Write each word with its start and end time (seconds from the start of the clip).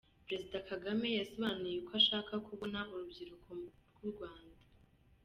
Perezida 0.27 0.57
Kagame 0.69 1.07
yasobanuye 1.19 1.75
uko 1.77 1.91
ashaka 2.01 2.33
kubona 2.47 2.79
urubyiruko 2.91 3.49
rw’u 3.95 4.09
Rwanda. 4.13 4.59